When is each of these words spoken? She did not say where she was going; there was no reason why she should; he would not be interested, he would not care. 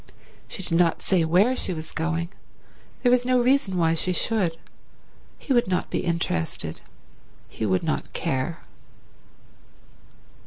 She 0.47 0.63
did 0.63 0.79
not 0.79 1.03
say 1.03 1.23
where 1.25 1.55
she 1.55 1.75
was 1.75 1.91
going; 1.91 2.29
there 3.03 3.11
was 3.11 3.23
no 3.23 3.39
reason 3.39 3.77
why 3.77 3.93
she 3.93 4.11
should; 4.13 4.57
he 5.37 5.53
would 5.53 5.67
not 5.67 5.91
be 5.91 5.99
interested, 5.99 6.81
he 7.47 7.67
would 7.67 7.83
not 7.83 8.11
care. 8.11 8.61